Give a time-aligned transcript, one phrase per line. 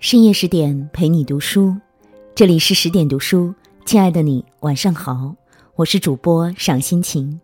[0.00, 1.76] 深夜十点陪你读书，
[2.34, 5.36] 这里是十点读书，亲爱的你晚上好，
[5.76, 7.38] 我是主播赏心情。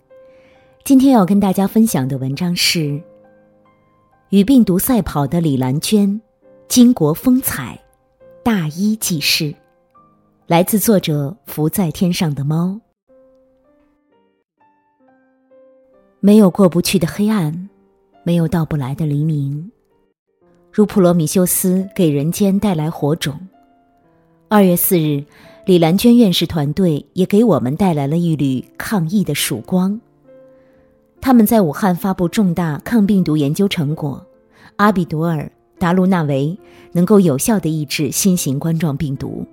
[0.82, 2.98] 今天要跟大家分享的文章是
[4.30, 6.18] 与病毒赛跑的李兰娟，
[6.66, 7.79] 巾帼风采，
[8.43, 9.54] 大医济世，
[10.46, 12.80] 来自作者浮在天上的猫。
[16.20, 17.68] 没有过不去的黑暗，
[18.23, 19.70] 没有到不来的黎明。
[20.76, 23.34] 如普罗米修斯给人间带来火种，
[24.46, 25.25] 二月四日，
[25.64, 29.98] 李兰娟院士团队也给我们带来了一缕抗疫的曙光。
[31.18, 34.22] 他们在武汉发布重大抗病毒研究成果，
[34.77, 36.55] 阿比多尔达卢纳维
[36.92, 39.47] 能够有效的抑制新型冠状病毒。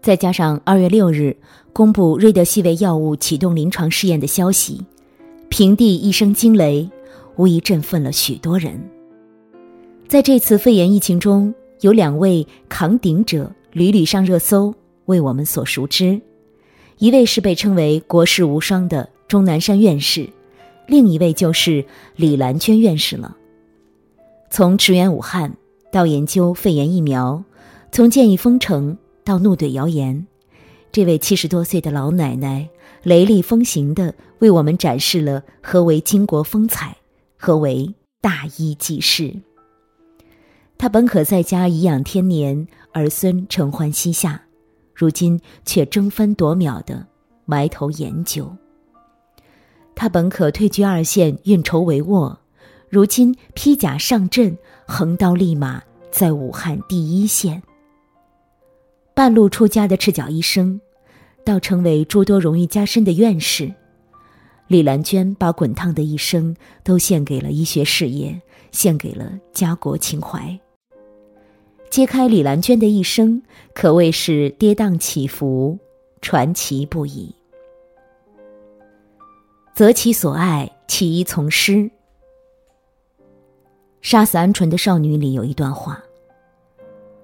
[0.00, 1.36] 再加上二月六日
[1.74, 4.80] 公布瑞德西韦药物启动临床试验的消息，
[5.50, 6.88] 平地一声惊雷，
[7.36, 8.82] 无疑振奋了许多人。
[10.06, 14.72] 在这次肺炎疫情中，有两位扛鼎者屡屡上热搜，
[15.06, 16.20] 为我们所熟知。
[16.98, 20.28] 一位是被称为“国士无双”的钟南山院士，
[20.86, 21.84] 另一位就是
[22.16, 23.36] 李兰娟院士了。
[24.50, 25.56] 从驰援武汉
[25.90, 27.42] 到研究肺炎疫苗，
[27.90, 30.26] 从建议封城到怒怼谣言，
[30.92, 32.68] 这位七十多岁的老奶奶
[33.02, 36.98] 雷厉风行地为我们展示了何为巾帼风采，
[37.36, 39.34] 何为大医济世。
[40.84, 44.42] 他本可在家颐养天年，儿孙承欢膝下，
[44.94, 47.06] 如今却争分夺秒的
[47.46, 48.54] 埋头研究。
[49.94, 52.36] 他本可退居二线，运筹帷幄，
[52.90, 57.62] 如今披甲上阵，横刀立马，在武汉第一线。
[59.14, 60.78] 半路出家的赤脚医生，
[61.46, 63.72] 到成为诸多荣誉加身的院士，
[64.68, 68.38] 李兰娟把滚烫的一生都献给了医学事业，
[68.70, 70.60] 献给了家国情怀。
[71.94, 73.40] 揭开李兰娟的一生，
[73.72, 75.78] 可谓是跌宕起伏，
[76.20, 77.32] 传奇不已。
[79.76, 81.88] 择其所爱，弃一从师。
[84.02, 86.02] 杀死鹌鹑的少女里有一段话：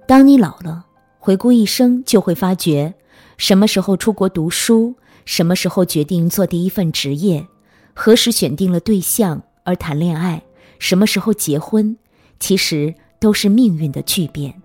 [0.07, 0.85] 当你老了，
[1.19, 2.93] 回顾一生，就会发觉，
[3.35, 4.95] 什么时候出国读书，
[5.25, 7.45] 什么时候决定做第一份职业，
[7.93, 10.41] 何时选定了对象而谈恋爱，
[10.79, 11.97] 什么时候结婚，
[12.39, 12.95] 其实。
[13.21, 14.60] 都是命运的巨变，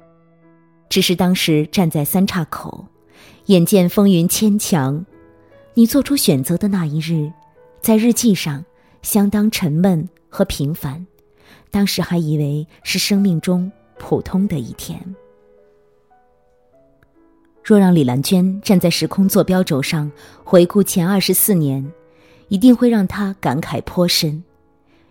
[0.89, 2.87] 只是当时站在三岔口，
[3.47, 5.05] 眼见风云牵强，
[5.75, 7.31] 你做出选择的那一日，
[7.81, 8.65] 在日记上
[9.03, 11.07] 相当沉闷和平凡，
[11.71, 15.01] 当时还以为是生命中普通的一天。
[17.63, 20.11] 若让李兰娟站在时空坐标轴上
[20.45, 21.85] 回顾前二十四年，
[22.49, 24.43] 一定会让她感慨颇深。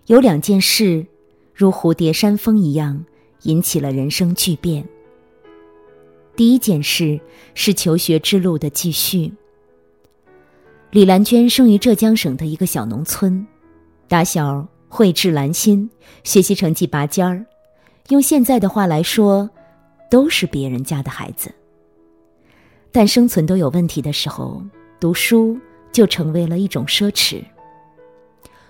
[0.08, 1.06] 有两件事，
[1.54, 3.06] 如蝴蝶扇风一样。
[3.46, 4.84] 引起了人生巨变。
[6.36, 7.20] 第一件事
[7.54, 9.32] 是求学之路的继续。
[10.92, 13.46] 李兰娟生于浙江省的一个小农村，
[14.08, 15.90] 打小慧智兰心，
[16.24, 17.46] 学习成绩拔尖儿，
[18.10, 19.50] 用现在的话来说，
[20.10, 21.54] 都是别人家的孩子。
[22.92, 24.64] 但生存都有问题的时候，
[25.00, 25.58] 读书
[25.92, 27.44] 就成为了一种奢侈。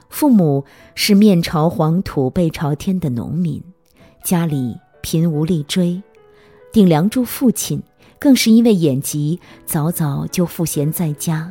[0.09, 3.61] 父母是面朝黄土背朝天的农民。
[4.23, 6.01] 家里贫无力追，
[6.75, 7.81] 顶梁柱父亲
[8.19, 11.49] 更是因为眼疾，早早就赋闲在家。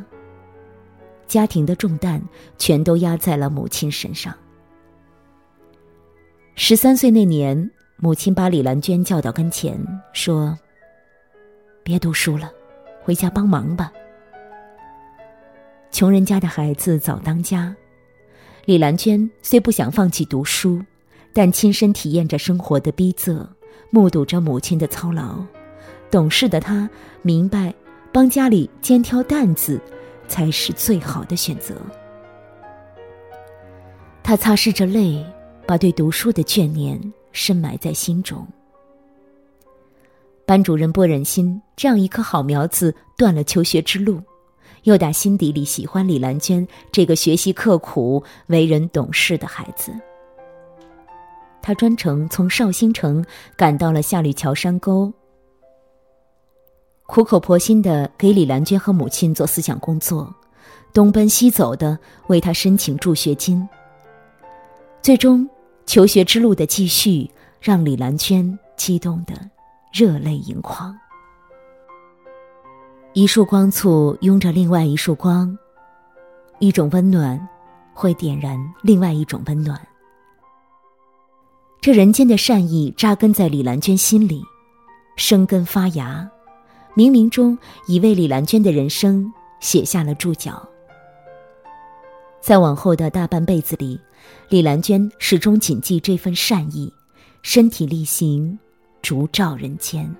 [1.25, 2.21] 家庭的重担
[2.59, 4.31] 全都压在了母亲身上。
[6.53, 9.75] 十三岁那年，母亲把李兰娟叫到跟前，
[10.13, 10.55] 说
[11.81, 12.51] ：“别读书了，
[13.01, 13.91] 回家帮忙吧。”
[15.89, 17.75] 穷人家的孩子早当家，
[18.65, 20.79] 李兰娟虽不想放弃读书。
[21.33, 23.45] 但亲身体验着生活的逼仄，
[23.89, 25.37] 目睹着母亲的操劳，
[26.11, 26.89] 懂事的他
[27.21, 27.73] 明白，
[28.11, 29.79] 帮家里肩挑担子，
[30.27, 31.75] 才是最好的选择。
[34.23, 35.23] 他擦拭着泪，
[35.65, 36.99] 把对读书的眷念
[37.31, 38.45] 深埋在心中。
[40.45, 44.21] 班主任不忍心这样一颗好苗子断了求学之路，
[44.83, 49.91] 又打心底里喜欢李兰娟这个学习刻苦、为人懂事的孩子。
[51.65, 53.25] 他专程从绍兴城
[53.57, 55.11] 赶到了下吕桥山沟，
[57.07, 60.31] 苦口婆心的给李兰娟和母亲做思想工作，
[60.93, 61.97] 东奔西走的
[62.27, 63.67] 为她申请助学金。
[65.01, 65.49] 最终，
[65.87, 67.27] 求学之路的继续
[67.59, 69.33] 让李兰娟激动的
[69.91, 70.95] 热泪盈眶。
[73.13, 75.57] 一束光簇拥着另外一束光，
[76.59, 77.49] 一种温暖
[77.91, 79.81] 会点燃另外一种温暖。
[81.81, 84.43] 这人间的善意扎根在李兰娟心里，
[85.17, 86.27] 生根发芽，
[86.95, 87.55] 冥冥中
[87.87, 90.67] 已为李兰娟的人生写下了注脚。
[92.41, 93.99] 在往后的大半辈子里，
[94.49, 96.91] 李兰娟始终谨记这份善意，
[97.43, 98.57] 身体力行，
[99.01, 100.15] 烛照人间。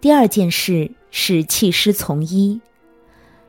[0.00, 2.60] 第二件事是弃师从医，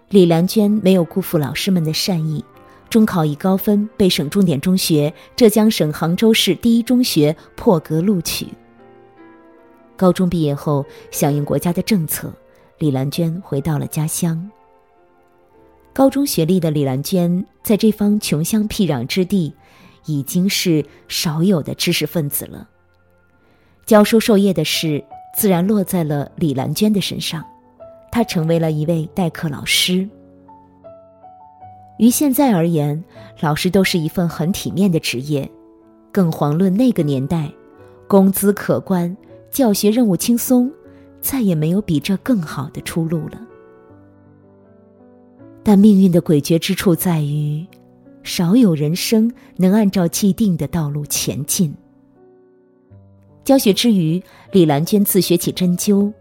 [0.09, 2.43] 李兰娟没有辜负老师们的善意。
[2.91, 8.45] 中考以高分被省重点中学浙江省杭州市第一中学破格录取。
[9.95, 12.33] 高中毕业后，响应国家的政策，
[12.79, 14.51] 李兰娟回到了家乡。
[15.93, 19.53] 高中学历的李兰娟，在这方穷乡僻壤之地，
[20.05, 22.67] 已经是少有的知识分子了。
[23.85, 25.01] 教书授业的事，
[25.33, 27.41] 自然落在了李兰娟的身上，
[28.11, 30.09] 她成为了一位代课老师。
[32.01, 33.03] 于现在而言，
[33.41, 35.47] 老师都是一份很体面的职业，
[36.11, 37.47] 更遑论那个年代，
[38.07, 39.15] 工资可观，
[39.51, 40.71] 教学任务轻松，
[41.21, 43.39] 再也没有比这更好的出路了。
[45.61, 47.63] 但命运的诡谲之处在于，
[48.23, 51.71] 少有人生能按照既定的道路前进。
[53.43, 54.19] 教学之余，
[54.51, 56.11] 李兰娟自学起针灸。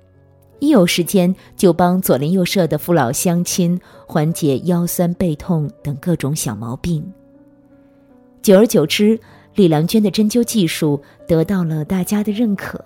[0.60, 7.02] 一有时间就帮左邻右舍的父老乡亲缓解腰酸背痛等各种小毛病。
[8.42, 9.18] 久而久之，
[9.54, 12.82] 李兰娟的针灸技术得到了大家的认可，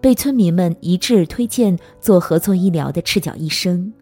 [0.00, 3.92] 被村民们一致推荐做合作医疗的赤脚医生。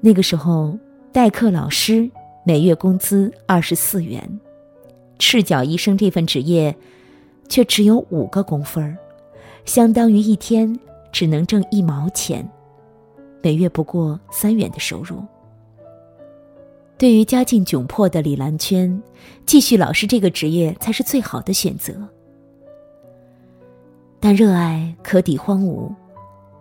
[0.00, 0.76] 那个时候，
[1.12, 2.10] 代课老师
[2.44, 4.40] 每月工资二十四元，
[5.18, 6.74] 赤脚医生这份职业
[7.48, 8.96] 却只有五个工分儿，
[9.64, 10.76] 相当于一天。
[11.12, 12.48] 只能挣一毛钱，
[13.42, 15.22] 每月不过三元的收入。
[16.96, 19.02] 对于家境窘迫的李兰娟，
[19.46, 21.94] 继续老师这个职业才是最好的选择。
[24.20, 25.90] 但热爱可抵荒芜，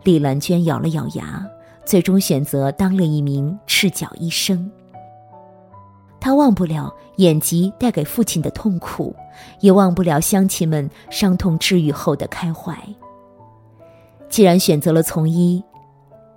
[0.04, 1.46] 李兰娟咬了咬牙，
[1.86, 4.72] 最终选择当了一名赤脚医生。
[6.22, 9.13] 她忘不了眼疾带给父亲的痛苦，
[9.60, 12.78] 也忘不了乡亲们伤痛治愈后的开怀。
[14.30, 15.64] 既然选择了从医，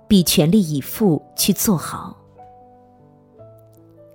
[0.07, 2.17] 必全力以赴去做好。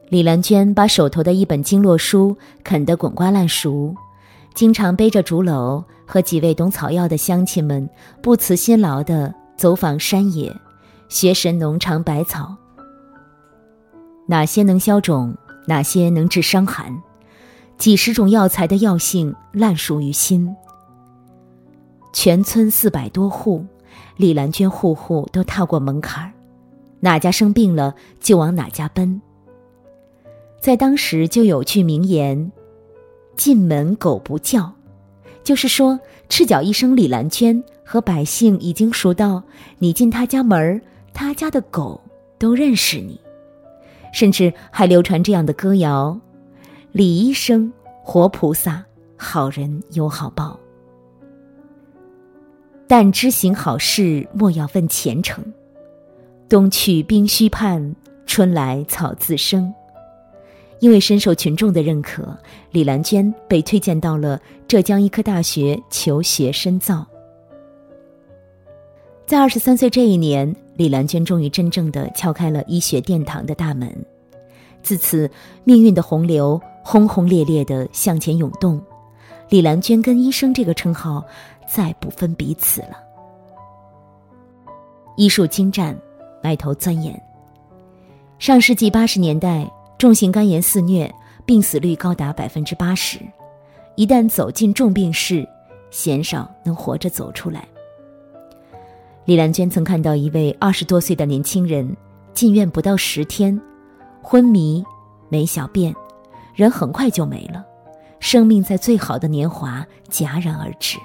[0.09, 3.95] 李兰娟把手头的一本经络书啃得滚瓜烂熟，
[4.55, 7.89] 经常背着竹篓和几位懂草药的乡亲们
[8.23, 10.55] 不辞辛劳地走访山野，
[11.09, 12.57] 学神农尝百草。
[14.27, 15.37] 哪些能消肿？
[15.67, 17.03] 哪些能治伤寒？
[17.77, 20.55] 几十种药材的药性烂熟于心。
[22.13, 23.65] 全村四百多户，
[24.17, 26.33] 李兰娟户户都踏过门槛儿，
[27.01, 29.21] 哪家生病了就往哪家奔。
[30.61, 32.51] 在当时就有句名言
[33.37, 34.73] ：“进门狗不叫”，
[35.45, 39.43] 就是说赤脚医生李兰娟和百姓已经熟到
[39.79, 40.81] 你进他家门儿，
[41.15, 42.01] 他家的狗
[42.39, 43.21] 都认识你。
[44.13, 46.19] 甚至还流传这样的歌谣
[46.91, 47.73] ：“李医生
[48.03, 48.83] 活菩萨，
[49.17, 50.58] 好人有好报。”
[52.88, 55.44] 但知行好事，莫要问前程。
[56.49, 57.94] 冬去冰须盼，
[58.25, 59.73] 春来草自生。
[60.80, 62.35] 因为深受群众的认可，
[62.71, 67.07] 李兰娟被推荐到了浙江医科大学求学深造。
[69.26, 73.95] 在二十三岁这一年，李兰娟终于真正的敲开了医学殿堂的大门。
[74.83, 75.30] 自此，
[75.64, 78.80] 命运的洪流轰轰烈烈的向前涌动。
[79.50, 81.23] 李兰娟跟医生这个称号。
[81.69, 82.97] 再不分彼此了。
[85.17, 85.97] 医术精湛，
[86.43, 87.21] 埋头钻研。
[88.39, 91.13] 上世纪八十年代，重型肝炎肆虐，
[91.45, 93.19] 病死率高达百分之八十。
[93.97, 95.47] 一旦走进重病室，
[95.91, 97.67] 鲜少能活着走出来。
[99.25, 101.97] 李兰娟曾看到一位二十多岁的年轻人
[102.33, 103.61] 进院不到十天，
[104.23, 104.85] 昏迷、
[105.29, 105.93] 没小便，
[106.55, 107.65] 人很快就没了，
[108.21, 110.97] 生命在最好的年华戛然而止。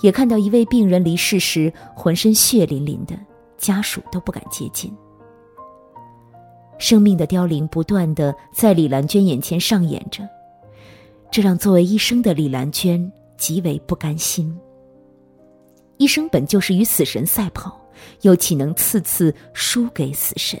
[0.00, 3.18] 也看到一位病人离世时浑身血淋淋的，
[3.56, 4.94] 家属都不敢接近。
[6.78, 10.22] 生命的凋零不断的在李兰娟眼前上演着，
[11.30, 14.56] 这让作为医生的李兰娟极为不甘心。
[15.96, 17.76] 医生本就是与死神赛跑，
[18.20, 20.56] 又岂能次次输给死神？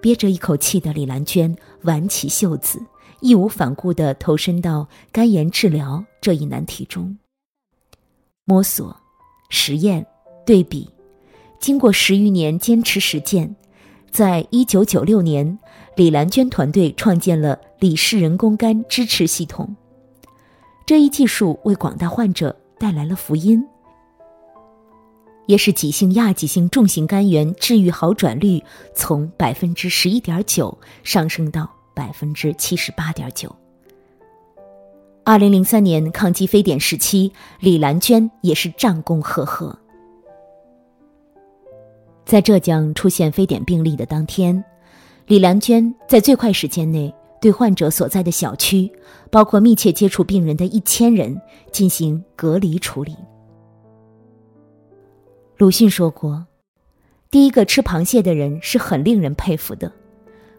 [0.00, 2.80] 憋着一口气的李兰娟挽起袖子，
[3.20, 7.14] 义无反顾的投身到肝炎治疗这一难题中。
[8.50, 8.96] 摸索、
[9.48, 10.04] 实验、
[10.44, 10.90] 对比，
[11.60, 13.54] 经过十余年坚持实践，
[14.10, 15.56] 在一九九六年，
[15.94, 19.76] 李兰娟团队创建了李氏人工肝支持系统。
[20.84, 23.64] 这一技术为广大患者带来了福音，
[25.46, 28.60] 也使急性亚急性重型肝炎治愈好转率
[28.96, 33.59] 从百分之十一点九上升到百分之七十八点九。
[35.30, 39.78] 二零零三年抗击非典时期，李兰娟也是战功赫赫。
[42.24, 44.64] 在浙江出现非典病例的当天，
[45.28, 47.14] 李兰娟在最快时间内。
[47.40, 48.90] 对患者所在的小区，
[49.30, 53.16] 包括密切接触病人的一千人进行隔离处理。
[55.58, 56.44] 鲁迅说过
[57.30, 59.92] ：“第一个吃螃蟹的人是很令人佩服的，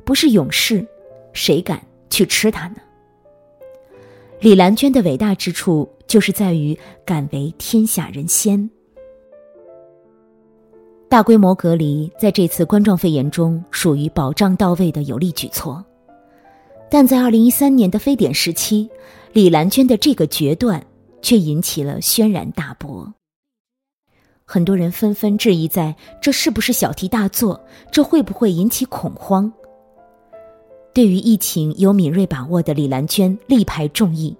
[0.05, 0.87] 不是勇士，
[1.33, 2.77] 谁敢去吃它呢？”
[4.41, 8.67] 李兰娟的伟大之处就是在于敢为天下人先。
[11.07, 15.86] 大规模隔离在这次冠状肺炎中属于保障到位的有力举措。
[16.89, 18.89] 但在二零一三年的非典时期，
[19.31, 20.83] 李兰娟的这个决断
[21.21, 23.13] 却引起了轩然大波。
[24.43, 27.63] 很多人纷纷质疑，在这是不是小题大做？
[27.91, 29.53] 这会不会引起恐慌？
[30.93, 34.36] 对于疫情有敏锐把握的李兰娟力排众议，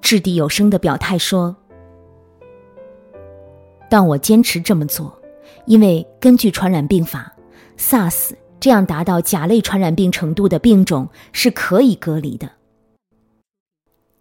[0.00, 1.56] 掷地有声的表态说
[3.88, 5.16] ：“但我坚持这么做，
[5.66, 7.32] 因为根据传染病法
[7.78, 12.46] ，SARS。”这样达到甲类传染病程度的病种是可以隔离的，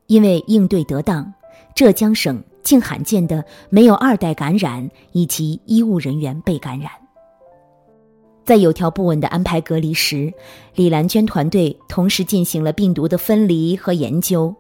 [0.08, 1.34] 因为应对得当，
[1.75, 6.89] 浙江省竟罕见的没有二代感染以及医务人员被感染。
[8.50, 10.34] 在有条不紊的安排隔离时，
[10.74, 14.51] 李兰娟团队同时进行了病毒的分离和研究。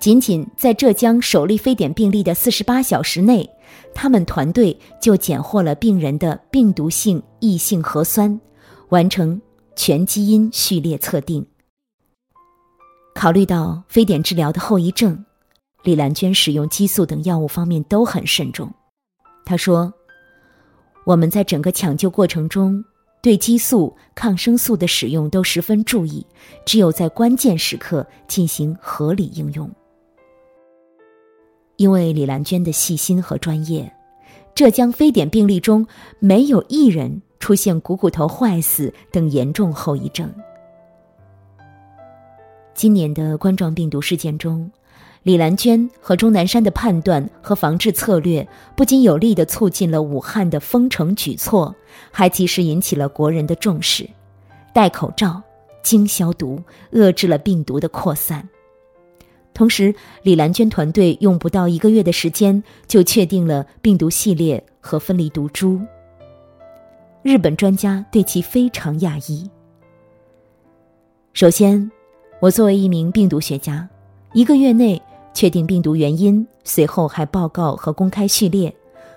[0.00, 3.48] 仅仅在浙江首例非典病例的四十八小时内，
[3.94, 8.40] 他们团队就检获了病人的病毒性异性核酸。
[8.88, 9.40] 完成
[9.76, 11.46] 全基因序列测定。
[13.14, 15.24] 考虑到非典治疗的后遗症，
[15.84, 18.68] 李兰娟使用激素等药物方面都很慎重。
[19.44, 19.94] 她说
[21.06, 22.84] ：“我们在整个抢救过程中，
[23.20, 26.26] 对激素、抗生素的使用都十分注意，
[26.64, 29.70] 只有在关键时刻进行合理应用。”
[31.76, 33.92] 因为李兰娟的细心和专业，
[34.54, 35.86] 浙江非典病例中
[36.18, 37.22] 没有一人。
[37.40, 40.28] 出现股骨头坏死等严重后遗症。
[42.74, 44.68] 今年的冠状病毒事件中，
[45.28, 51.76] 李兰娟和钟南山的判断和防治策略，不仅有力的促进了武汉的封城举措，
[52.10, 54.08] 还及时引起了国人的重视。
[54.72, 55.42] 戴口罩、
[55.82, 56.58] 经消毒，
[56.92, 58.48] 遏制了病毒的扩散。
[59.52, 65.78] 同时，李兰娟团队用不到一个月的时间，就确定了病毒系列和分离毒株。
[67.20, 69.46] 日本专家对其非常讶异。
[71.34, 71.90] 首先，
[72.40, 73.86] 我作为一名病毒学家，
[74.32, 78.74] 一个月内确定病毒原因，随后还报告和公开序列，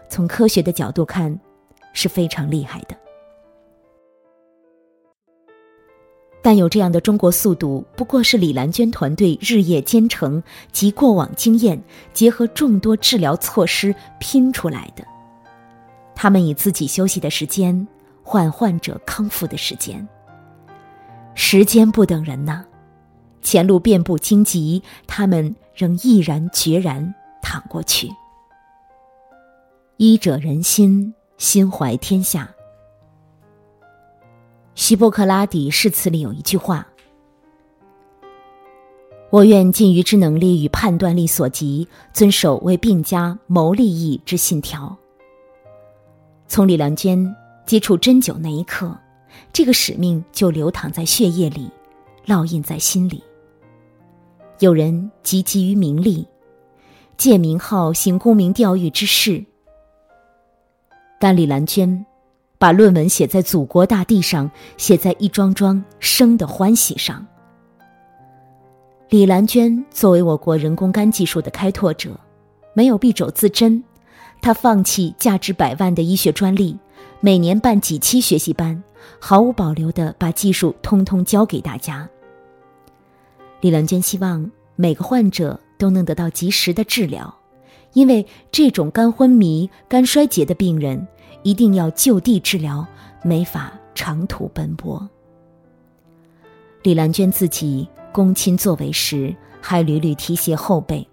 [0.09, 1.39] 从科学的角度看，
[1.93, 2.95] 是非常厉害的。
[6.43, 10.41] 但有这样的中国速度，不过是李兰娟团队日夜兼程
[10.71, 11.79] 及过往经验，
[12.13, 15.05] 结合众多治疗措施拼出来的。
[16.15, 17.87] 他们以自己休息的时间
[18.23, 20.07] 换患者康复的时间。
[21.35, 22.65] 时间不等人呐，
[23.41, 28.09] 前路遍布荆棘，他们仍毅然决然躺过去。
[29.97, 32.49] 医者仁心，心怀天下。
[34.73, 36.87] 希波克拉底誓词里有一句话
[39.29, 44.95] ：“我愿尽于之能力与判断力所及，遵守为病家谋利益之信条。”
[46.47, 48.97] 从李兰娟接触针灸那一刻，
[49.53, 51.69] 这个使命就流淌在血液里，
[52.25, 53.23] 烙印在心里。
[54.61, 56.27] 有人汲汲于名利，
[57.17, 59.43] 借名号行功名钓誉之事，
[61.19, 62.05] 但李兰娟
[62.59, 67.25] 把论文写在祖国大地上，写在一桩桩生的欢喜上。
[69.09, 72.11] 李兰娟作为我国人工肝技术的开拓者，
[72.75, 73.83] 没有敝帚自珍。
[74.43, 76.77] 他放弃价值百万的医学专利，
[77.19, 78.83] 每年办几期学习班，
[79.19, 82.07] 毫无保留的把技术通通教给大家。
[83.61, 87.33] 李兰娟希望每个患者都能得到及时的治疗，
[87.93, 91.07] 因为这种肝昏迷、肝衰竭的病人
[91.43, 92.85] 一定要就地治疗，
[93.23, 95.07] 没法长途奔波。
[96.81, 101.07] 李兰娟自己躬亲作为时，还屡屡提携后辈。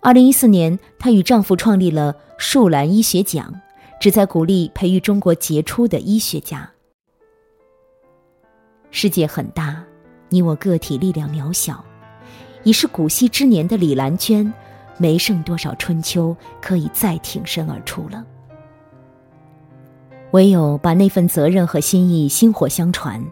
[0.00, 3.54] 二零一四年，她与丈夫创立了树兰医学奖，
[4.00, 6.68] 旨在鼓励培育中国杰出的医学家。
[8.90, 9.84] 世界很大，
[10.28, 11.84] 你我个体力量渺小。
[12.62, 14.52] 已是古稀之年的李兰娟，
[14.98, 18.24] 没剩多少春秋可以再挺身而出了。
[20.32, 23.24] 唯有把那份责任和心意薪火相传，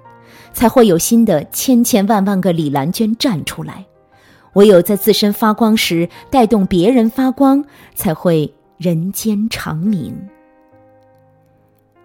[0.52, 3.84] 才会有新的千千万万个李兰娟站出来。
[4.52, 7.64] 唯有在自身发光时，带动别人发光，
[7.96, 10.16] 才会人间长明。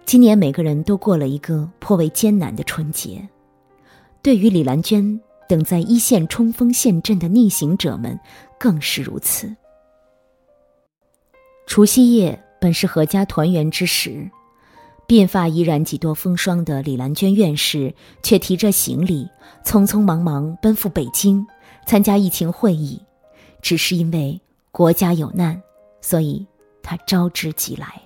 [0.04, 3.28] 今年每个人都过了一个颇为艰难的春节，
[4.22, 5.20] 对于李兰娟。
[5.48, 8.16] 等在一线冲锋陷阵的逆行者们
[8.56, 9.52] 更是如此。
[11.66, 14.30] 除夕夜本是阖家团圆之时，
[15.08, 19.28] 鬓发依然几多风霜的李兰娟院士却提着行李，
[19.64, 21.44] 匆匆忙忙奔赴北京
[21.84, 23.02] 参加疫情会议。
[23.60, 25.60] 只是因为国家有难，
[26.00, 26.46] 所以
[26.80, 28.00] 他招之即来。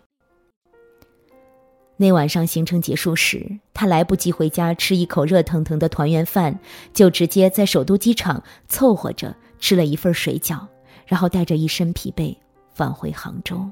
[1.96, 6.58] 那晚上行程结束时，他来不及回家吃一口热腾腾的团圆饭，
[6.92, 10.58] 就直接在首都机场凑合着吃了一份水饺，
[11.06, 12.36] 然后带着一身疲惫
[12.72, 13.64] 返回杭州。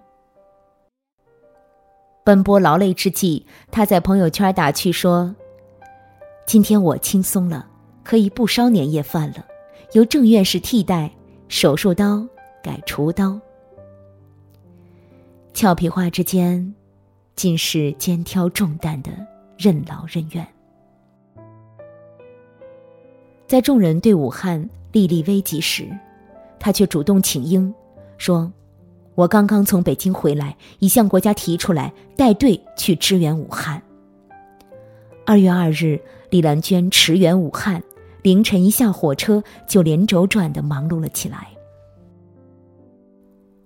[2.25, 5.35] 奔波劳累之际，他在朋友圈打趣说
[6.47, 7.67] ：“今天我轻松了，
[8.05, 9.45] 可以不烧年夜饭了，
[9.95, 11.11] 由郑院士替代，
[11.49, 12.25] 手术刀
[12.63, 13.37] 改厨刀。”
[15.53, 16.73] 俏皮话之间。
[17.35, 19.11] 尽是肩挑重担的
[19.59, 20.47] 任劳任怨。
[23.47, 25.89] 在众人对武汉历历危急时，
[26.59, 27.73] 他却主动请缨，
[28.17, 28.51] 说
[29.15, 33.83] ：“我刚刚从北京回来，已向国家提出来带队去支援武汉。”
[35.27, 37.83] 二月二日，李兰娟驰援武汉，
[38.23, 41.52] 凌晨一下火车就连轴转的忙碌了起来。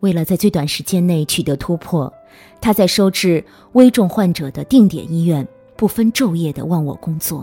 [0.07, 2.13] 为了在最短时间内取得突破，
[2.61, 5.45] 他在收治危重患者的定点医院
[5.77, 7.41] 不分昼夜的忘我工作；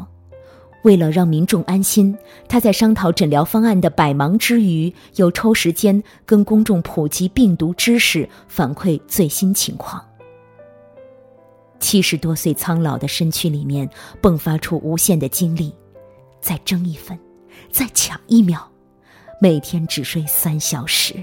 [0.83, 10.01] 为了让民众安心，他在商讨诊疗方案的百忙之余，又抽时间跟公众普及病毒知识，反馈最新情况。
[11.81, 13.89] 七十多岁苍老的身躯里面
[14.21, 15.75] 迸发出无限的精力，
[16.39, 17.19] 再争一分，
[17.69, 18.65] 再抢一秒，
[19.41, 21.21] 每天只睡三小时。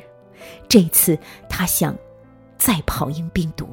[0.71, 1.95] 这次他想
[2.57, 3.69] 再跑赢病毒。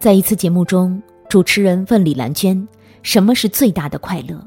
[0.00, 2.66] 在一次节目中，主持人问李兰娟
[3.04, 4.42] ：“什么是最大的快乐？”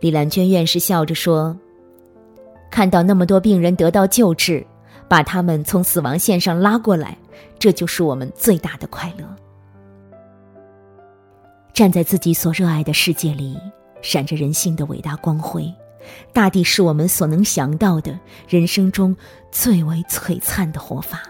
[0.00, 1.56] 李兰娟院士笑着说
[2.68, 4.66] ：“看到那么多病人得到救治，
[5.06, 7.16] 把他们从死亡线上拉过来，
[7.60, 9.24] 这就是我们最大的快乐。”
[11.72, 13.56] 站在自己所热爱的世界里，
[14.02, 15.72] 闪着人性的伟大光辉。
[16.32, 19.14] 大地是我们所能想到的人生中
[19.50, 21.20] 最为璀璨的活法。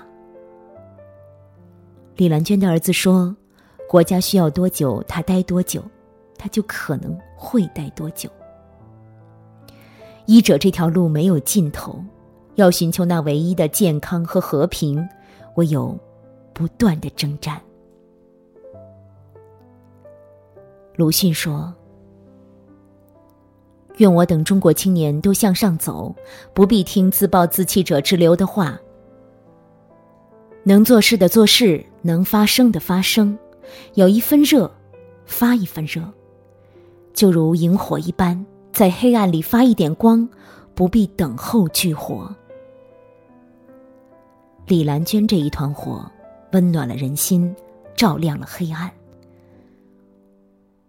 [2.16, 3.34] 李兰娟的儿子说
[3.88, 5.82] ：“国家需要多久，他待多久，
[6.36, 8.28] 他就可能会待多久。”
[10.26, 11.98] 医者这条路没有尽头，
[12.56, 15.04] 要寻求那唯一的健康和和平，
[15.56, 15.98] 唯有
[16.52, 17.60] 不断的征战。
[20.96, 21.74] 鲁迅说。
[24.00, 26.14] 愿我等中国青年都向上走，
[26.54, 28.80] 不必听自暴自弃者之流的话。
[30.64, 33.38] 能做事的做事，能发声的发声，
[33.94, 34.70] 有一分热，
[35.26, 36.02] 发一分热，
[37.12, 40.26] 就如萤火一般，在黑暗里发一点光，
[40.74, 42.34] 不必等候炬火。
[44.66, 46.10] 李兰娟这一团火，
[46.52, 47.54] 温暖了人心，
[47.94, 48.90] 照亮了黑暗。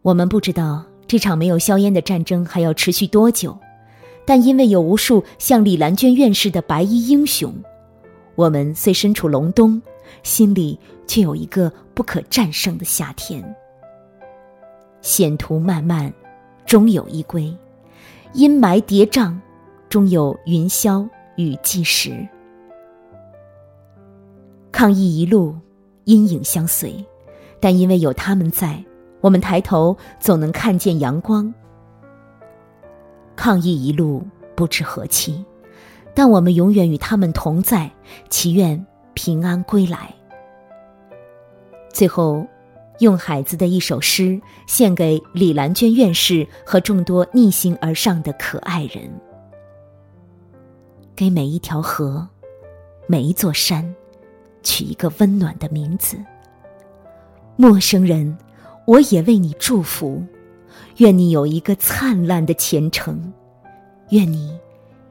[0.02, 0.86] 我们不知道。
[1.12, 3.58] 这场没有硝烟的战争还要持续多久？
[4.26, 7.54] 但因为有无数像李兰娟院士的白衣英雄，
[8.36, 9.82] 我们虽身处隆冬，
[10.24, 13.44] 心里却有一个不可战胜的夏天。
[15.02, 16.14] 险途漫漫，
[16.66, 17.54] 终有一归；
[18.32, 19.38] 阴霾叠嶂，
[19.90, 22.26] 终有云消雨霁时。
[24.72, 25.54] 抗疫一路
[26.06, 27.06] 阴影相随，
[27.60, 28.82] 但因为有他们在。
[29.22, 31.54] 我们抬头总能看见阳光。
[33.36, 34.24] 抗疫一路
[34.56, 35.46] 不知何期，
[36.14, 37.90] 但我们永远与他们同在，
[38.30, 40.14] 祈愿平安归来。
[41.94, 42.46] 最后，
[43.00, 49.10] 用海子的一首诗献给李兰娟院士和众多逆行而上的可爱人：
[51.16, 52.28] 给每一条河，
[53.08, 53.96] 每一座山，
[54.64, 56.18] 取一个温暖的名字。
[57.56, 58.36] 陌生人。
[58.86, 60.22] 我也为你祝福，
[60.98, 63.32] 愿你有一个灿烂的前程，
[64.10, 64.60] 愿你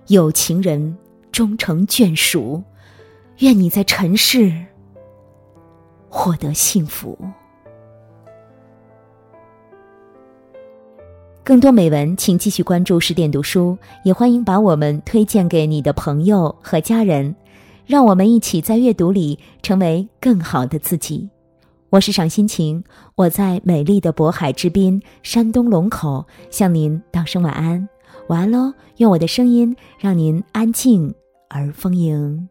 [0.08, 0.96] 有情人
[1.32, 2.62] 终成眷属，
[3.38, 4.52] 愿你在尘世
[6.08, 7.16] 获得幸福。
[11.42, 17.34] 更多美文，请继续关注十点读书，也欢迎把我们推荐给你的朋友和家人，
[17.86, 21.28] 让我们一起在阅读里成为更好的自己。
[21.90, 22.84] 我是赏心情，
[23.16, 27.88] 我在美丽的渤海之滨山东龙口向您道声晚安，
[28.28, 28.72] 晚安喽！
[28.98, 31.12] 用我的声音让您安静
[31.48, 32.48] 而丰盈。